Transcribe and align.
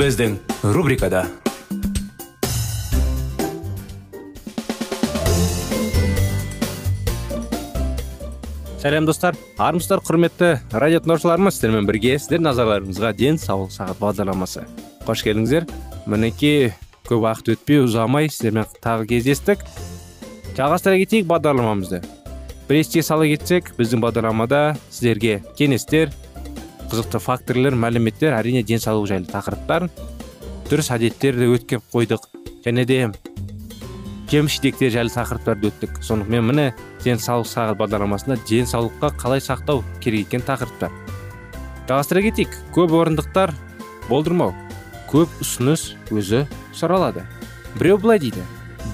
Біздің 0.00 0.38
рубрикада 0.72 1.26
сәлем 8.80 9.04
достар 9.04 9.36
армысыздар 9.60 10.00
құрметті 10.06 10.48
радио 10.72 11.02
тыңдаушыларымыз 11.04 11.58
сіздермен 11.58 11.90
бірге 11.90 12.14
сіздер 12.16 12.40
назарларыңызға 12.46 13.10
денсаулық 13.18 13.74
сағат 13.74 14.00
бағдарламасы 14.00 14.64
қош 15.04 15.26
келдіңіздер 15.26 15.68
мінекей 16.08 16.70
көп 17.10 17.26
уақыт 17.26 17.52
өтпей 17.58 17.82
ұзамай 17.84 18.32
сіздермен 18.32 18.72
тағы 18.80 19.04
кездестік 19.12 19.66
жалғастыра 20.56 20.96
кетейік 21.02 21.28
бағдарламамызды 21.28 22.00
бір 22.70 22.80
еске 22.80 23.04
сала 23.04 23.28
кетсек 23.28 23.74
біздің 23.76 24.00
бағдарламада 24.06 24.64
сіздерге 24.88 25.42
кеңестер 25.60 26.16
қызықты 26.90 27.20
факторлар 27.22 27.76
мәліметтер 27.78 28.34
әрине 28.34 28.64
денсаулық 28.66 29.06
жайлы 29.06 29.28
тақырыптар. 29.30 29.86
Дұрыс 30.66 30.90
әдеттерді 30.90 31.46
өткен 31.54 31.82
қойдық. 31.92 32.24
Және 32.64 32.84
де 32.84 33.12
жеміс 34.30 34.58
жайлы 34.58 35.10
тақырыптарды 35.14 35.70
өттік. 35.70 36.00
Сонымен 36.02 36.48
міне 36.50 36.66
денсаулық 37.04 37.46
сағат 37.46 37.78
бағдарламасында 37.78 38.40
денсаулыққа 38.48 39.12
қалай 39.22 39.42
сақтау 39.42 39.84
керек 40.00 40.26
екен 40.26 40.42
тақырыптар. 40.42 40.90
Жалғастыра 41.86 42.22
кетейік. 42.26 42.54
Көп 42.74 42.94
орындықтар 42.94 43.54
болдырмау. 44.08 44.54
Көп 45.10 45.30
ұсыныс 45.42 45.94
өзі 46.10 46.44
сұралады. 46.74 47.22
Біреу 47.78 47.98
былай 48.02 48.18
дейді. 48.22 48.42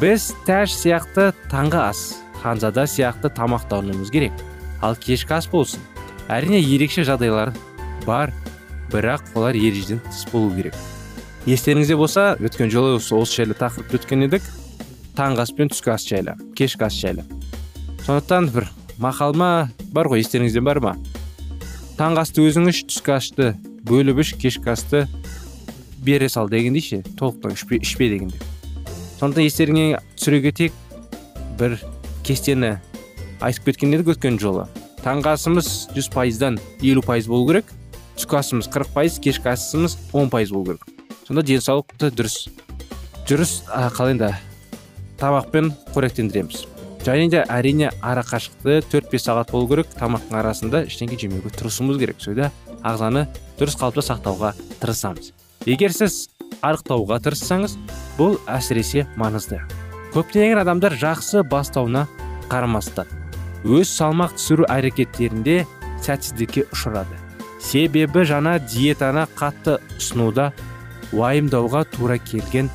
Біз 0.00 0.34
тәж 0.44 0.72
сияқты 0.77 1.31
таңғы 1.53 1.81
ас 1.81 2.03
ханзада 2.42 2.84
сияқты 2.84 3.33
тамақтануымыз 3.33 4.12
керек. 4.12 4.33
Ал 4.81 4.97
кешкі 4.97 5.36
ас 5.36 5.48
болсын. 5.48 5.81
Әрине 6.28 6.60
ерекше 6.60 7.05
жағдайлар 7.06 7.53
бар 8.07 8.33
бірақ 8.93 9.35
олар 9.35 9.59
ережеден 9.59 10.01
тыс 10.07 10.25
болу 10.33 10.55
керек. 10.55 10.75
Естеріңізде 11.47 11.97
болса 11.99 12.25
өткен 12.41 12.71
жолы 12.71 12.97
осы 12.97 13.43
жайлы 13.43 13.59
тақырыпты 13.59 14.00
өткен 14.00 14.25
едік. 14.27 14.47
Таңғы 15.19 15.44
ас 15.44 15.53
пен 15.55 15.71
түскі 15.72 15.93
ас 15.94 16.06
жайлы 16.06 16.37
кешкі 16.56 16.87
ас 16.87 16.97
жайлы. 16.97 17.27
Сондықтан 18.06 18.50
бір 18.55 18.71
мақалма 19.03 19.69
бар 19.93 20.11
ғой 20.11 20.22
естеріңізде 20.25 20.62
бар 20.62 20.81
ма? 20.81 20.97
Таңғы 21.99 22.22
асты 22.22 22.47
өзің 22.47 22.71
іш 22.71 22.84
түскі 22.91 23.16
асты 23.16 23.53
бөліп 23.89 24.22
іш 24.22 24.34
кешкі 24.39 24.72
асты 24.75 25.06
бере 26.05 26.28
сал 26.28 26.49
дегендей 26.49 26.83
ше 26.83 27.03
толықтан 27.19 27.55
ішпе, 27.56 27.81
ішпе 27.83 28.11
сондықтан 29.16 29.47
естеріңе 29.47 30.00
түсіре 30.19 30.43
кетейік 30.45 30.75
бір 31.59 31.78
кестені 32.27 32.77
айтып 33.41 33.71
кеткен 33.71 33.95
едік 33.97 34.12
өткен 34.12 34.37
жолы. 34.41 34.66
Таңғы 35.00 35.33
асымыз 35.33 35.71
жүз 35.97 36.11
пайыздан 36.12 36.59
елу 36.84 37.00
пайыз 37.06 37.28
болу 37.31 37.47
керек. 37.49 37.71
Түскі 38.16 38.41
асымыз 38.41 38.69
қырық 38.72 38.93
пайыз 38.94 39.19
кешкі 39.22 39.53
асымыз 39.53 39.97
он 40.12 40.31
пайыз 40.32 40.50
болу 40.50 40.72
керек. 40.72 40.87
Сонда 41.27 41.43
денсаулықты 41.47 42.10
дұрыс 42.16 42.49
жүріс 43.28 43.53
қалай 43.97 44.16
енді 44.16 44.32
тамақпен 45.21 45.72
қоректендіреміз. 45.94 46.66
Және 47.06 47.28
де 47.31 47.44
әрине 47.47 47.93
ара 48.03 48.25
қашықты 48.27 48.81
төрт 48.91 49.12
бес 49.12 49.27
сағат 49.28 49.53
болу 49.53 49.69
керек 49.71 49.93
тамақтың 49.99 50.41
арасында 50.41 50.84
ештеңе 50.88 51.19
жемеуге 51.21 51.53
тырысуымыз 51.54 52.00
керек. 52.03 52.19
Сөйда 52.19 52.50
ағзаны 52.82 53.27
дұрыс 53.60 53.78
қалыпта 53.78 54.03
сақтауға 54.09 54.54
тырысамыз. 54.83 55.33
Егер 55.66 55.94
сіз 55.94 56.28
арықтауға 56.66 57.21
тырыссаңыз 57.22 57.77
бұл 58.19 58.41
әсіресе 58.50 59.06
маңызды. 59.21 59.60
Көптеген 60.15 60.62
адамдар 60.62 60.97
жақсы 60.98 61.43
бастауына 61.47 62.06
қарамастан 62.50 63.10
өз 63.66 63.91
салмақ 63.91 64.37
түсіру 64.38 64.66
әрекеттерінде 64.71 65.65
сәтсіздікке 66.03 66.66
ұшырады. 66.71 67.25
Себебі 67.66 68.22
жаңа 68.28 68.56
диетаны 68.62 69.27
қатты 69.38 69.78
ұсынуда 69.99 70.53
уайымдауға 71.12 71.84
тура 71.97 72.19
келген 72.22 72.71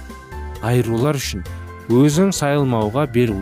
айырулар 0.62 1.20
үшін 1.20 1.46
өзің 1.90 2.32
сайылмауға 2.36 3.08
бел 3.16 3.34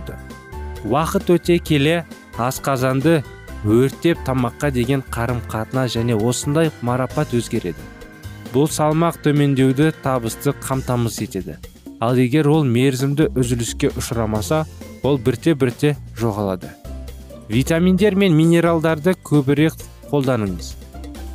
уақыт 0.85 1.29
өте 1.35 1.57
келе 1.59 2.05
асқазанды 2.37 3.19
өртеп 3.65 4.21
тамаққа 4.25 4.71
деген 4.71 5.03
қарым 5.11 5.41
қатынас 5.51 5.91
және 5.97 6.15
осындай 6.15 6.71
марапат 6.81 7.33
өзгереді. 7.35 7.81
Бұл 8.53 8.69
салмақ 8.71 9.19
төмендеуді 9.25 9.91
табысты 10.03 10.53
қамтамасыз 10.63 11.27
етеді. 11.27 11.57
Ал 11.99 12.15
егер 12.15 12.47
ол 12.47 12.63
мерзімді 12.63 13.27
үзіліске 13.35 13.91
ұшырамаса 13.91 14.63
ол 15.03 15.19
бірте 15.19 15.53
бірте 15.53 15.97
жоғалады. 16.17 16.71
Витаминдер 17.49 18.15
мен 18.15 18.33
минералдарды 18.37 19.17
көбірек 19.19 19.75
қолданыңыз. 20.09 20.78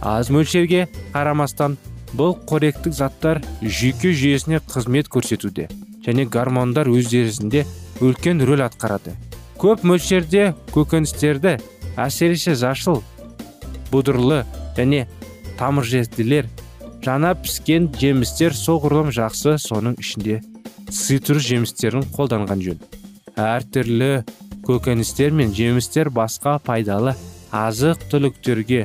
Аз 0.04 0.28
мөлшерге 0.28 0.86
қарамастан 1.14 1.78
бұл 2.14 2.36
қоректік 2.46 2.92
заттар 2.94 3.40
жүйке 3.62 4.12
жүйесіне 4.12 4.60
қызмет 4.68 5.08
көрсетуде 5.10 5.66
және 6.04 6.26
гормондар 6.28 6.90
өздерісінде 6.92 7.64
үлкен 8.04 8.44
рөл 8.44 8.62
атқарады. 8.66 9.14
Көп 9.58 9.84
мөлшерде 9.88 10.52
көкөністерді 10.74 11.56
әсіресе 11.96 12.54
жасыл 12.60 13.00
бұдырлы 13.90 14.42
және 14.76 15.06
тамыржетілер 15.58 16.50
жаңа 17.04 17.32
піскен 17.40 17.88
жемістер 18.00 18.54
соғұрлым 18.58 19.12
жақсы 19.14 19.56
соның 19.62 19.96
ішінде 20.02 20.40
цитрус 20.90 21.46
жемістерін 21.48 22.04
қолданған 22.14 22.64
жөн. 22.64 22.82
Әртүрлі 23.40 24.10
көкөністер 24.66 25.32
мен 25.34 25.54
жемістер 25.54 26.10
басқа 26.12 26.58
пайдалы 26.64 27.16
азық 27.54 28.04
түліктерге 28.12 28.84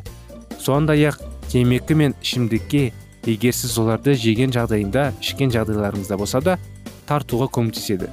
сондай 0.59 1.07
ақ 1.09 1.21
темекі 1.49 1.95
мен 1.95 2.15
ішімдікке 2.21 2.91
егер 3.25 3.55
сіз 3.55 3.77
оларды 3.81 4.13
жеген 4.19 4.53
жағдайында 4.53 5.09
ішкен 5.21 5.51
жағдайларыңызда 5.53 6.17
болса 6.19 6.41
да 6.43 6.57
тартуға 7.09 7.49
көмектеседі. 7.55 8.09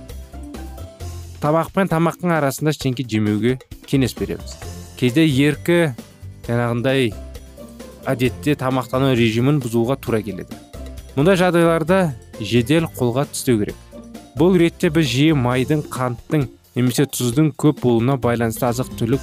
Тамақ 1.43 1.73
пен 1.75 1.91
тамақтың 1.91 2.33
арасында 2.39 2.73
ештеңке 2.73 3.05
жемеуге 3.07 3.59
кеңес 3.87 4.17
береміз. 4.19 4.57
Кейде 4.97 5.27
еркі 5.27 5.93
жаңағындай 6.47 7.13
әдетте 8.09 8.57
тамақтану 8.59 9.13
режимін 9.19 9.60
бұзуға 9.60 9.99
тура 10.01 10.22
келеді. 10.25 10.57
Мұндай 11.16 11.39
жағдайларда 11.41 12.01
жедел 12.41 12.89
қолға 12.97 13.27
түстеу 13.31 13.60
керек. 13.60 13.77
Бұл 14.37 14.57
ретте 14.60 14.91
біз 14.92 15.07
жиі 15.09 15.37
майдың 15.37 15.84
қанттың 15.92 16.49
немесе 16.77 17.07
тұздың 17.09 17.53
көп 17.57 17.83
болуына 17.84 18.19
байланысты 18.21 18.66
азық 18.69 18.91
түлік 19.01 19.22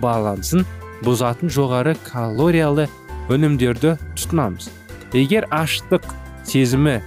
балансын 0.00 0.64
бұзатын 1.04 1.52
жоғары 1.52 1.94
калориялы 2.06 2.88
өнімдерді 3.30 3.96
тұтынамыз. 4.18 4.68
Егер 5.16 5.46
аштық 5.54 6.04
сезімі 6.46 7.00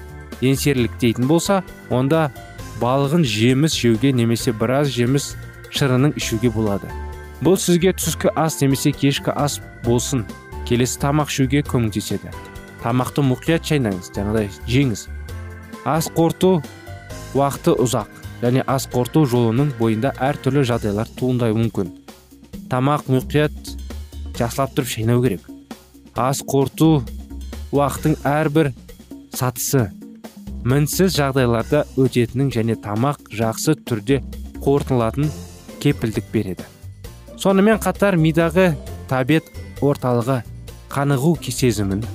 еңсерліктейтін 0.44 1.28
болса 1.30 1.62
онда 1.94 2.30
балығын 2.82 3.24
жеміс 3.28 3.76
жеуге 3.78 4.14
немесе 4.16 4.54
біраз 4.56 4.92
жеміс 4.94 5.34
шырынын 5.74 6.16
ішуге 6.20 6.52
болады. 6.54 6.90
Бұл 7.44 7.58
сізге 7.60 7.94
түскі 7.98 8.32
ас 8.40 8.60
немесе 8.62 8.94
кешкі 8.96 9.34
ас 9.36 9.60
болсын. 9.86 10.24
Келесі 10.68 11.00
тамақ 11.02 11.32
ішуге 11.32 11.64
көмектеседі. 11.68 12.32
Тамақты 12.84 13.24
мұқият 13.24 13.68
шайнаңыз 13.68 14.12
жаңағыдай 14.16 14.50
жеңіз. 14.68 15.08
Ас 15.84 16.08
қорыту 16.16 16.62
уақыты 17.36 17.76
ұзақ 17.84 18.22
және 18.44 18.64
ас 18.68 18.88
қорыту 18.92 19.26
жолының 19.28 19.74
бойында 19.80 20.14
әртүрлі 20.24 20.64
жағдайлар 20.68 21.12
туындауы 21.20 21.58
мүмкін. 21.66 21.92
Тамақ 22.72 23.10
мұқият 23.12 23.73
жақсылап 24.38 24.74
тұрып 24.76 24.90
шайнау 24.90 25.24
керек. 25.24 25.44
Ас 26.16 26.42
қорыту 26.46 27.04
уақытың 27.74 28.18
әрбір 28.28 28.72
сатысы. 29.34 29.90
Мінсіз 30.64 31.16
жағдайларда 31.18 31.84
өтетінің 32.00 32.52
және 32.54 32.78
тамақ 32.80 33.20
жақсы 33.34 33.76
түрде 33.84 34.22
қорытылатын 34.64 35.28
кепілдік 35.84 36.30
береді. 36.32 36.64
Сонымен 37.36 37.82
қатар 37.84 38.16
мидағы 38.16 38.72
табет 39.10 39.50
орталығы 39.84 40.44
қанығу 40.94 41.36
сезімін 41.44 42.06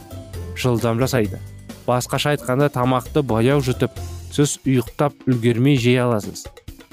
жылдам 0.57 1.03
жасайды. 1.03 1.39
Басқаша 1.87 2.35
айтқанда 2.37 2.71
тамақты 2.73 3.23
баяу 3.23 3.61
жұтып 3.65 3.99
сіз 4.33 4.59
ұйықтап 4.65 5.29
үлгермей 5.29 5.77
жей 5.77 5.99
аласыз. 6.01 6.47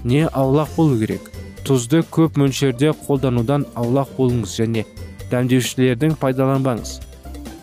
Не 0.03 0.27
аулақ 0.27 0.75
болу 0.75 0.99
керек? 0.99 1.31
Тұзды 1.65 2.03
көп 2.11 2.37
мөлшерде 2.37 2.91
қолданудан 3.07 3.65
аулақ 3.75 4.11
болыңыз 4.17 4.53
және 4.59 4.85
дәмдеушілердің 5.31 6.15
пайдаланбаңыз. 6.21 6.99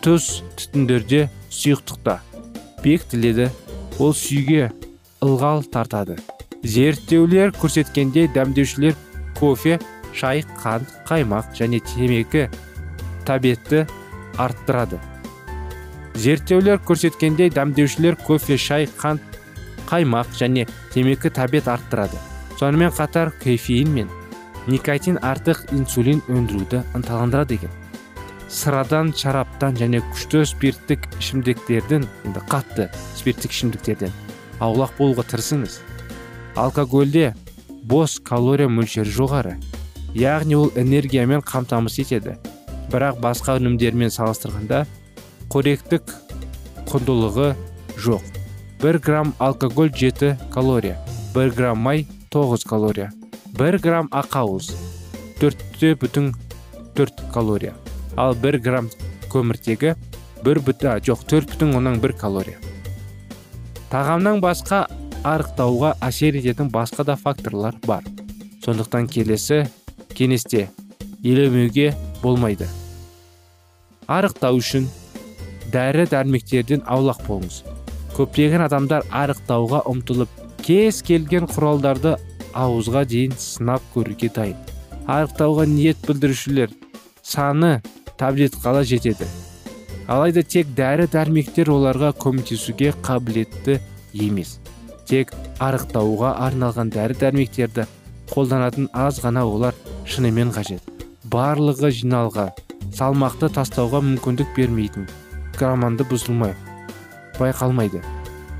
Тұз 0.02 0.42
түтіндерде 0.58 1.28
сұйықтықта. 1.52 2.18
Бекітіледі 2.82 3.48
ол 4.02 4.14
сүйге 4.16 4.70
ылғал 5.22 5.62
тартады. 5.70 6.18
Зерттеулер 6.62 7.52
көрсеткендей 7.54 8.28
дәмдеушілер 8.34 8.96
кофе 9.38 9.78
шай 10.14 10.44
қант 10.62 10.90
қаймақ 11.08 11.54
және 11.58 11.80
темекі 11.92 12.48
табетті 13.26 13.86
арттырады. 14.38 14.98
Зерттеулер 16.14 16.80
көрсеткендей 16.86 17.50
дәмдеушілер 17.54 18.18
кофе 18.26 18.58
шай 18.58 18.88
қант 18.98 19.22
қаймақ 19.90 20.34
және 20.38 20.66
темекі 20.94 21.30
табет 21.30 21.68
арттырады. 21.68 22.18
Сонымен 22.58 22.92
қатар 22.94 23.32
кофеин 23.42 23.94
мен 23.94 24.10
никотин 24.66 25.18
артық 25.22 25.64
инсулин 25.74 26.22
өндіруді 26.28 26.82
ынталандырады 26.94 27.58
екен. 27.58 27.72
Сырадан 28.52 29.12
шараптан 29.16 29.78
және 29.80 30.02
күшті 30.12 30.44
спирттік 30.46 31.06
ішімдіктерден 31.18 32.06
енді 32.26 32.42
қатты 32.50 32.88
спирттік 33.16 33.54
ішімдіктерден 33.54 34.12
аулақ 34.60 34.94
болуға 34.98 35.24
тырысыңыз. 35.30 35.80
Алкогольде 36.54 37.32
бос 37.82 38.18
калория 38.20 38.68
мөлшері 38.68 39.10
жоғары 39.10 39.56
яғни 40.14 40.58
ол 40.58 40.70
энергиямен 40.76 41.40
қамтамасыз 41.40 42.04
етеді. 42.04 42.36
Бірақ 42.92 43.22
басқа 43.24 43.56
өнімдермен 43.56 44.12
салыстырғанда 44.12 44.84
қоректік 45.48 46.12
құндылығы 46.92 47.54
жоқ. 47.96 48.22
1 48.82 48.98
грамм 48.98 49.34
алкоголь 49.38 49.92
7 49.94 50.36
калория 50.52 50.98
1 51.34 51.54
грамм 51.56 51.78
май 51.78 52.06
9 52.30 52.64
калория. 52.68 53.12
1 53.52 53.82
грамм 53.84 54.06
ақауыз 54.08 54.70
4 55.38 55.96
бүтін 56.00 56.30
4 56.96 57.26
калория. 57.34 57.74
Ал 58.16 58.32
1 58.32 58.56
грамм 58.64 58.88
көміртегі 59.28 59.92
1 60.40 60.60
бүті 60.64 60.94
жоқ 61.04 61.26
4 61.28 61.50
бүтін 61.50 61.74
оннан 61.76 62.00
1 62.00 62.16
калория. 62.16 62.56
Тағамнан 63.92 64.40
басқа 64.40 64.86
арықтауға 65.28 65.98
әсер 66.00 66.40
ететін 66.40 66.72
басқа 66.72 67.04
да 67.04 67.18
факторлар 67.20 67.76
бар. 67.84 68.00
Сондықтан 68.64 69.04
келесі 69.12 69.66
кеңесте 70.16 70.70
елемеуге 71.22 71.92
болмайды. 72.22 72.70
Арықтау 74.08 74.64
үшін 74.64 74.88
дәрі 75.68 76.08
дәрмектерден 76.08 76.88
аулақ 76.88 77.20
болыңыз. 77.28 77.62
Көптеген 78.16 78.64
адамдар 78.64 79.04
арықтауға 79.12 79.84
ұмтылып 79.92 80.40
кез 80.64 81.04
келген 81.04 81.44
құралдарды 81.52 82.16
ауызға 82.54 83.04
дейін 83.08 83.34
сынап 83.38 83.82
көруге 83.94 84.30
дайын. 84.34 84.56
Арықтауға 85.06 85.66
ниет 85.66 85.98
білдірушілер 86.06 86.70
саны 87.22 87.80
таблеткаға 88.18 88.84
жетеді. 88.86 89.26
Алайда 90.08 90.42
тек 90.42 90.70
дәрі 90.76 91.08
дәрмектер 91.10 91.70
оларға 91.72 92.12
көмектесуге 92.18 92.92
қабілетті 93.06 93.78
емес. 94.14 94.58
Тек 95.06 95.32
арықтауға 95.58 96.36
арналған 96.46 96.92
дәрі 96.94 97.18
дәрмектерді 97.20 97.86
қолданатын 98.32 98.88
аз 98.92 99.20
ғана 99.22 99.44
олар 99.46 99.74
шынымен 100.06 100.52
қажет. 100.54 100.82
Барлығы 101.32 101.90
жиналға 101.94 102.50
салмақты 102.92 103.48
тастауға 103.54 104.02
мүмкіндік 104.04 104.54
бермейтін 104.56 105.06
грамманды 105.56 106.04
бұзылмай 106.08 106.54
байқалмайды. 107.38 108.02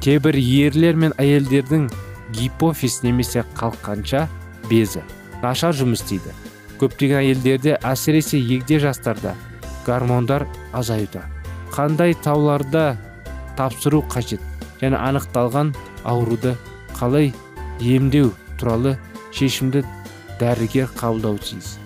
Кейбір 0.03 0.39
ерлер 0.39 0.97
мен 0.99 1.13
әйелдердің 1.21 1.89
гипофиз 2.33 3.03
немесе 3.03 3.45
қалқанша 3.57 4.27
безі. 4.71 5.03
Нашар 5.43 5.75
жұмыс 5.77 6.03
істейді. 6.03 6.33
Көптеген 6.81 7.21
әйелдерде 7.23 7.77
әсіресе 7.83 8.39
егде 8.41 8.79
жастарда 8.83 9.35
гормондар 9.87 10.47
азаюда. 10.73 11.25
Қандай 11.73 12.15
тауларда 12.15 12.97
тапсыру 13.57 14.03
қажет 14.11 14.43
және 14.81 14.99
анықталған 14.99 15.73
ауруды 16.05 16.57
қалай 16.99 17.33
емдеу 17.81 18.33
туралы 18.59 18.97
шешімді 19.33 19.85
дәрігер 20.41 20.91
қабылдау 20.99 21.39
тиіс. 21.39 21.77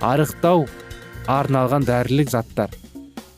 Арықтау 0.00 0.66
арналған 1.30 1.86
дәрілік 1.86 2.30
заттар 2.30 2.74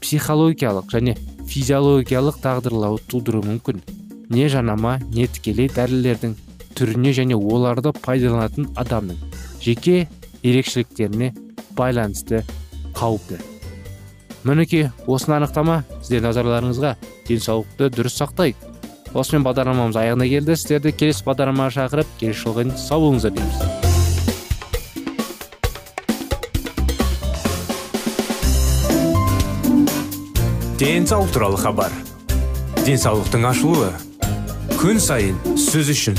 психологиялық 0.02 0.92
және 0.92 1.16
физиологиялық 1.48 2.40
тағдырлау 2.42 2.98
тудыруы 3.08 3.44
мүмкін. 3.46 3.82
Не 4.32 4.48
жанама 4.48 4.98
не 5.12 5.26
тікелей 5.28 5.68
дәрілердің 5.68 6.34
түріне 6.82 7.12
және 7.14 7.38
оларды 7.38 7.93
пайдаланатын 7.94 8.73
адамның 8.75 9.20
жеке 9.62 10.08
ерекшеліктеріне 10.43 11.31
байланысты 11.79 12.43
қауіпті. 12.99 13.38
Мінекей 14.43 14.88
осыны 15.06 15.37
анықтама 15.38 15.84
сіздер 16.00 16.25
назарларыңызға 16.26 16.96
денсаулықты 17.29 17.93
дұрыс 17.94 18.19
сақтайық. 18.19 18.58
Осымен 19.14 19.46
бағдарламамыз 19.46 20.00
аяғына 20.00 20.26
келді. 20.26 20.56
Сіздерді 20.58 20.90
келесі 20.99 21.23
бағдарламаға 21.29 21.76
шақырып 21.79 22.19
келесі 22.19 22.43
жолға 22.43 22.67
сау 22.81 23.06
болыңыздар 23.06 23.38
дейміз. 23.38 23.56
Денсаулық 30.82 31.31
туралы 31.31 31.62
хабар. 31.62 31.93
Денсаулықтың 32.82 33.46
ашылуы. 33.52 33.93
Күн 34.81 34.99
сайын 34.99 35.38
сөз 35.55 35.94
үшін. 35.94 36.19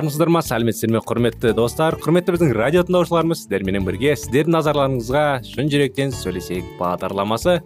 Армысыздар 0.00 0.30
ма 0.32 0.40
сәлеметсіздер 0.40 0.94
ме 0.94 1.00
құрметті 1.04 1.50
достар. 1.52 1.96
Құрметті 2.00 2.32
біздің 2.32 2.52
радио 2.56 2.80
тыңдаушыларымыз 2.88 3.42
сіздерменен 3.42 3.84
бірге 3.84 4.14
сіздердің 4.16 4.54
назарларыңызға 4.54 5.24
шын 5.44 5.68
жүректен 5.68 6.14
сөйлесейік 6.16 6.70
бағдарламасы. 6.78 7.58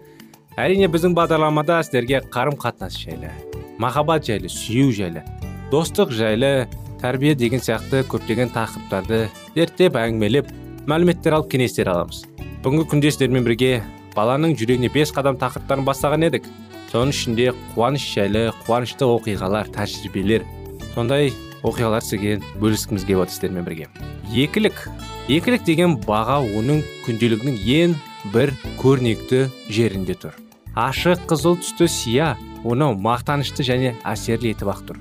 Әрине 0.59 0.89
біздің 0.91 1.15
бағдарламада 1.15 1.79
сіздерге 1.87 2.25
қарым 2.35 2.59
қатынас 2.59 2.99
жайлы 2.99 3.31
махаббат 3.79 4.27
жайлы 4.27 4.51
сүю 4.51 4.91
жайлы 4.95 5.23
достық 5.71 6.11
жайлы 6.15 6.67
тәрбие 7.03 7.37
деген 7.39 7.63
сияқты 7.63 8.03
көптеген 8.11 8.51
тақырыптарды 8.55 9.25
зерттеп 9.55 9.99
әңгімелеп 9.99 10.51
мәліметтер 10.91 11.39
алып 11.39 11.53
кеңестер 11.55 11.91
аламыз. 11.95 12.25
Бүгінгі 12.67 12.91
күнде 12.91 13.15
сіздермен 13.15 13.47
бірге 13.47 13.73
баланың 14.15 14.59
жүрегіне 14.59 14.91
бес 14.95 15.15
қадам 15.15 15.39
тақырыптарын 15.39 15.87
бастаған 15.87 16.29
едік. 16.31 16.51
Соның 16.91 17.15
ішінде 17.15 17.51
қуаныш 17.75 18.11
жайлы 18.15 18.49
қуанышты 18.67 19.07
оқиғалар 19.07 19.71
тәжірибелер 19.75 20.47
сондай 20.95 21.33
оқиғалар 21.65 22.05
сізге 22.05 22.39
бөліскіміз 22.61 23.07
келіп 23.09 23.25
отыр 23.25 23.35
сіздермен 23.35 23.67
бірге. 23.67 23.89
Екілік. 24.35 24.87
Екілік 25.33 25.65
деген 25.65 25.97
баға 26.05 26.41
оның 26.45 26.83
күнделігінің 27.07 27.61
ең 27.77 27.95
бір 28.35 28.53
көрнекті 28.81 29.47
жерінде 29.73 30.17
тұр. 30.21 30.35
Ашық 30.75 31.25
қызыл 31.31 31.57
түсті 31.63 31.89
сия 31.89 32.35
оны 32.65 32.91
мақтанышты 32.99 33.65
және 33.65 33.95
әсерлі 34.05 34.53
етіп 34.53 34.73
ақ 34.75 34.85
тұр. 34.89 35.01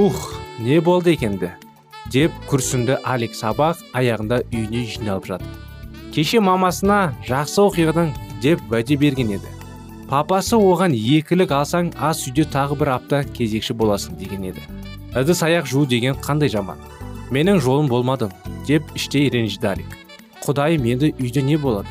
Ух 0.00 0.38
не 0.58 0.80
болды 0.80 1.12
екенді 1.16 1.52
деп 2.12 2.34
күрсінді 2.50 2.98
алик 3.04 3.36
сабақ 3.36 3.80
аяғында 3.96 4.42
үйіне 4.52 4.84
жиналып 4.90 5.28
жатып. 5.30 5.48
Кеше 6.12 6.40
мамасына 6.44 7.14
жақсы 7.28 7.60
оқиғадан 7.62 8.12
деп 8.42 8.60
уәде 8.70 8.98
берген 9.00 9.36
еді. 9.38 9.52
Папасы 10.10 10.58
оған 10.58 10.92
екілік 10.92 11.54
алсаң 11.56 11.92
ас 11.96 12.26
үйде 12.28 12.44
тағы 12.52 12.76
бір 12.80 12.94
апта 12.98 13.22
кезекші 13.24 13.72
боласың 13.72 14.18
деген 14.20 14.44
еді. 14.50 14.64
Ыдыс 15.16 15.42
аяқ 15.42 15.66
жуу 15.66 15.86
деген 15.86 16.16
қандай 16.20 16.48
жаман? 16.48 16.78
Менің 17.30 17.60
жолым 17.60 17.88
болмады 17.88 18.30
деп 18.66 18.88
іштей 18.96 19.28
ренжіді 19.32 19.68
алик 19.74 19.98
құдайым 20.42 20.88
енді 20.92 21.12
үйде 21.20 21.42
не 21.42 21.56
болады? 21.56 21.88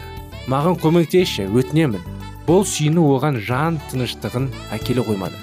Маған 0.52 0.78
көмектесші 0.82 1.48
өтінемін. 1.48 2.02
Бұл 2.48 2.66
сүйіну 2.68 3.06
оған 3.16 3.38
жан 3.46 3.78
тыныштығын 3.92 4.50
әкеле 4.76 5.06
қоймады. 5.08 5.38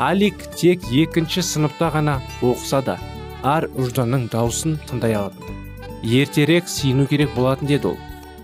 Алик 0.00 0.40
тек 0.56 0.86
екінші 0.90 1.44
сыныпта 1.44 1.92
ғана 1.94 2.18
оқыса 2.40 2.80
да 2.82 2.98
ар 3.44 3.68
ұжданның 3.76 4.30
даусын 4.32 4.78
тыңдай 4.88 5.14
алатын 5.20 5.60
ертерек 6.02 6.68
сүйіну 6.68 7.06
керек 7.08 7.34
болатын 7.36 7.68
деді 7.68 7.92
ол. 7.92 7.98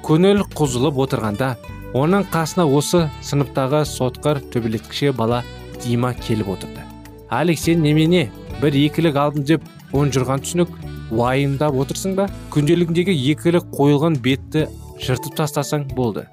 Көңіл 0.05 0.45
құзылып 0.57 0.99
отырғанда 1.07 1.55
оның 1.97 2.27
қасына 2.33 2.67
осы 2.69 3.07
сыныптағы 3.25 3.85
сотқыр 3.89 4.43
төбелеткіше 4.53 5.13
бала 5.17 5.43
дима 5.83 6.13
келіп 6.15 6.53
отырды. 6.57 6.85
Алик 7.31 7.59
сен 7.59 7.83
немене? 7.83 8.31
Бір 8.63 8.77
екілік 8.87 9.17
алдым 9.21 9.45
деп 9.49 9.65
ұнжырған 9.97 10.45
түсінік 10.45 10.73
уайымдап 11.13 11.77
отырсың 11.83 12.17
ба 12.19 12.27
күнделігіндегі 12.55 13.15
екілік 13.33 13.69
қойылған 13.77 14.17
бетті 14.25 14.67
жыртып 15.03 15.37
тастасаң 15.39 15.87
болды 15.97 16.25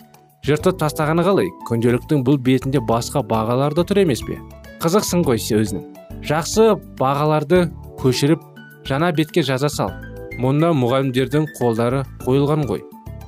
жыртып 0.48 0.80
тастағаны 0.80 1.26
қалай 1.28 1.52
күнделіктің 1.68 2.24
бұл 2.28 2.40
бетінде 2.48 2.82
басқа 2.88 3.26
бағалар 3.28 3.76
да 3.76 3.86
тұр 3.88 4.02
емес 4.06 4.24
пе 4.28 4.40
қызықсың 4.84 5.26
ғой 5.28 5.44
өзінің 5.60 6.24
жақсы 6.30 6.70
бағаларды 7.00 7.66
көшіріп 8.02 8.42
жаңа 8.88 9.12
бетке 9.16 9.44
жаза 9.44 9.70
сал 9.72 9.92
мұнда 10.40 10.72
мұғалімдердің 10.80 11.48
қолдары 11.60 12.04
қойылған 12.26 12.66
ғой 12.72 12.84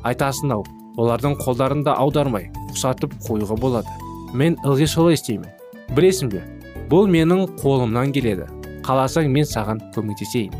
айтасың 0.07 0.55
ау 0.55 0.65
олардың 0.97 1.37
қолдарын 1.43 1.83
да 1.85 1.95
аудармай 1.99 2.49
ұқсатып 2.71 3.15
қоюға 3.27 3.59
болады 3.59 4.35
мен 4.35 4.57
ылғи 4.65 4.87
солай 4.87 5.19
істеймін 5.19 5.51
білесің 5.95 6.31
бе 6.31 6.43
бұл 6.91 7.09
менің 7.11 7.45
қолымнан 7.61 8.13
келеді 8.15 8.47
қаласаң 8.85 9.27
мен 9.33 9.47
саған 9.49 9.81
көмектесейін. 9.95 10.53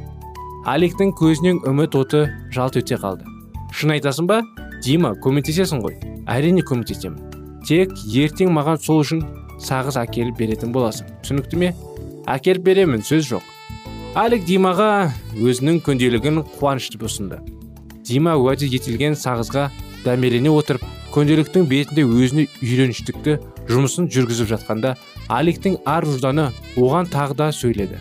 Аликтің 0.65 1.13
көзінен 1.13 1.61
үміт 1.69 1.95
оты 1.95 2.25
жалт 2.51 2.77
өте 2.79 2.97
қалды. 2.97 3.27
Шын 3.71 3.93
айтасың 3.95 4.25
ба? 4.25 4.41
Дима 4.83 5.13
көмектесесің 5.21 5.83
ғой. 5.85 5.99
Әрине 6.25 6.63
көмектесемін. 6.65 7.21
Тек 7.67 7.93
ертең 8.09 8.49
маған 8.53 8.81
сол 8.81 9.03
үшін 9.03 9.21
сағыз 9.61 9.99
әкеліп 10.01 10.39
беретін 10.41 10.73
боласың. 10.73 11.09
Түсінікті 11.21 11.61
ме? 11.61 11.73
Әкеліп 12.25 12.65
беремін 12.65 13.05
сөз 13.05 13.29
жоқ. 13.29 13.45
Алик 14.17 14.45
димаға 14.47 15.11
өзінің 15.37 15.81
күнделігін 15.85 16.41
қуанышты 16.57 16.97
ұсынды. 16.97 17.41
Дима 18.05 18.37
уәде 18.39 18.69
етілген 18.71 19.17
сағызға 19.19 19.69
дәмелене 20.05 20.49
отырып 20.53 20.85
күнделіктің 21.13 21.65
бетінде 21.69 22.05
өзіне 22.05 22.47
үйреніштікті 22.61 23.37
жұмысын 23.69 24.09
жүргізіп 24.13 24.49
жатқанда 24.53 24.95
аликтің 25.29 25.79
ар 25.89 26.05
ұжданы 26.05 26.51
оған 26.77 27.09
тағы 27.11 27.37
да 27.39 27.51
сөйледі. 27.51 27.97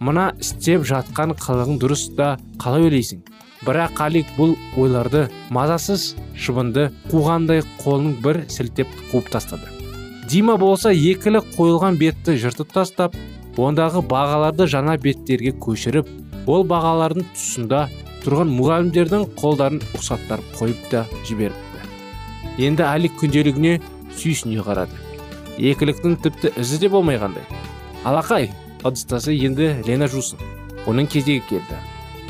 Мына 0.00 0.32
істеп 0.38 0.84
жатқан 0.86 1.34
қылығың 1.38 1.78
дұрыс 1.82 2.04
та 2.16 2.36
қалай 2.62 2.86
ойлайсың? 2.86 3.22
Бірақ 3.66 3.98
алик 4.04 4.28
бұл 4.36 4.54
ойларды 4.78 5.24
мазасыз 5.50 6.12
шыбынды 6.38 6.88
қуғандай 7.10 7.64
қолын 7.82 8.14
бір 8.22 8.44
сілтеп 8.52 8.90
қуып 9.10 9.32
тастады. 9.32 9.66
Дима 10.30 10.56
болса 10.60 10.92
екілі 10.92 11.42
қойылған 11.56 11.98
бетті 11.98 12.36
жыртып 12.38 12.70
тастап 12.72 13.16
ондағы 13.58 14.04
бағаларды 14.06 14.68
жаңа 14.70 14.94
беттерге 15.02 15.54
көшіріп 15.58 16.10
ол 16.46 16.62
бағалардың 16.68 17.26
тұсында 17.34 17.88
тұрған 18.22 18.52
мұғалімдердің 18.54 19.26
қолдарын 19.40 19.82
ұқсаттарып 19.98 20.54
қойып 20.60 20.86
та 20.92 21.04
жіберіпті. 21.26 21.82
Енді 22.68 22.86
алик 22.86 23.18
күнделігіне 23.18 23.80
сүйсіне 24.14 24.62
қарады. 24.62 24.94
Екіліктің 25.58 26.16
тіпті 26.22 26.52
ізі 26.60 26.78
де 26.84 26.88
болмай 26.92 27.18
қандай. 27.18 27.42
Алақай 28.06 28.50
ыдыстасы 28.88 29.34
енді 29.36 29.70
лена 29.86 30.08
жусын 30.08 30.40
оның 30.88 31.08
кезегі 31.12 31.42
келді. 31.48 31.78